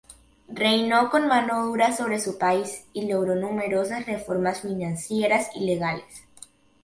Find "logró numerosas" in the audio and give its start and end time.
3.07-4.07